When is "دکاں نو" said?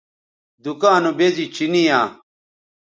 0.63-1.11